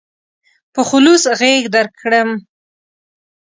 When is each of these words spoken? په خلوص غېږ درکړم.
په 0.73 0.81
خلوص 0.89 1.23
غېږ 1.39 1.63
درکړم. 1.75 2.29